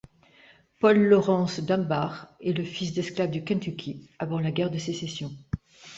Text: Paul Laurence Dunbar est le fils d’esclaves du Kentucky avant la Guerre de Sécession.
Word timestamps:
Paul 0.79 0.97
Laurence 0.97 1.59
Dunbar 1.59 2.33
est 2.41 2.53
le 2.57 2.63
fils 2.63 2.91
d’esclaves 2.91 3.29
du 3.29 3.43
Kentucky 3.43 4.09
avant 4.17 4.39
la 4.39 4.51
Guerre 4.51 4.71
de 4.71 4.79
Sécession. 4.79 5.29